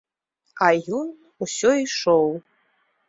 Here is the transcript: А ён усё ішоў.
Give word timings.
А 0.67 0.69
ён 1.01 1.13
усё 1.47 1.71
ішоў. 1.83 2.27